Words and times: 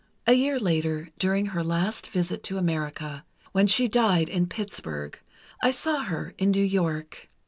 A 0.25 0.33
year 0.33 0.57
later, 0.57 1.09
during 1.19 1.45
her 1.45 1.63
last 1.63 2.09
visit 2.09 2.41
to 2.45 2.57
America—when 2.57 3.67
she 3.67 3.87
died 3.87 4.29
in 4.29 4.47
Pittsburgh—I 4.47 5.69
saw 5.69 5.99
her, 6.05 6.33
in 6.39 6.49
New 6.49 6.65
York. 6.65 7.29